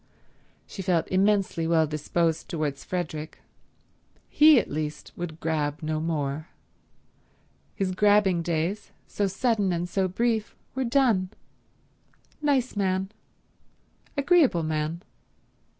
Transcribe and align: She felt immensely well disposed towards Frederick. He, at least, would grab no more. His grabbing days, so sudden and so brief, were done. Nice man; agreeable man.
She 0.65 0.81
felt 0.81 1.07
immensely 1.09 1.67
well 1.67 1.85
disposed 1.85 2.49
towards 2.49 2.83
Frederick. 2.83 3.37
He, 4.31 4.59
at 4.59 4.67
least, 4.67 5.11
would 5.15 5.39
grab 5.39 5.83
no 5.83 5.99
more. 5.99 6.47
His 7.75 7.91
grabbing 7.91 8.41
days, 8.41 8.89
so 9.05 9.27
sudden 9.27 9.71
and 9.71 9.87
so 9.87 10.07
brief, 10.07 10.55
were 10.73 10.85
done. 10.85 11.29
Nice 12.41 12.75
man; 12.75 13.11
agreeable 14.17 14.63
man. 14.63 15.03